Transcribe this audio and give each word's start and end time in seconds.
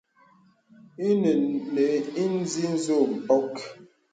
Ìnə 1.07 1.31
nə̀ 1.73 1.89
inzì 2.23 2.63
nzo 2.73 2.97
mpɔk. 3.15 3.55